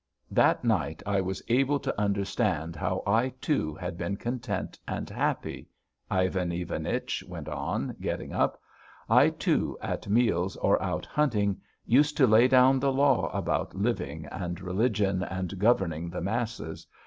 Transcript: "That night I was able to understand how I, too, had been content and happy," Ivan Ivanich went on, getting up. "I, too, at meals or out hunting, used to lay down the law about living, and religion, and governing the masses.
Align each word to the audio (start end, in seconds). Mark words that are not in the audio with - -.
"That 0.31 0.63
night 0.63 1.03
I 1.05 1.21
was 1.21 1.43
able 1.47 1.79
to 1.79 2.01
understand 2.01 2.75
how 2.75 3.03
I, 3.05 3.29
too, 3.39 3.75
had 3.75 3.99
been 3.99 4.17
content 4.17 4.79
and 4.87 5.07
happy," 5.07 5.69
Ivan 6.09 6.51
Ivanich 6.51 7.23
went 7.27 7.47
on, 7.47 7.95
getting 8.01 8.33
up. 8.33 8.59
"I, 9.07 9.29
too, 9.29 9.77
at 9.79 10.09
meals 10.09 10.55
or 10.55 10.81
out 10.81 11.05
hunting, 11.05 11.61
used 11.85 12.17
to 12.17 12.25
lay 12.25 12.47
down 12.47 12.79
the 12.79 12.91
law 12.91 13.27
about 13.29 13.75
living, 13.75 14.25
and 14.31 14.59
religion, 14.59 15.21
and 15.21 15.59
governing 15.59 16.09
the 16.09 16.21
masses. 16.21 16.87